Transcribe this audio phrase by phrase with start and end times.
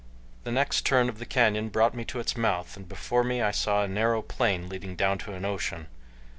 [0.45, 3.51] The next turn of the canyon brought me to its mouth, and before me I
[3.51, 5.89] saw a narrow plain leading down to an ocean.